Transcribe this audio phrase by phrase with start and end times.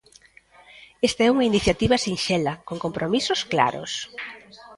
[1.07, 3.91] Esta é unha iniciativa sinxela, con compromisos claros.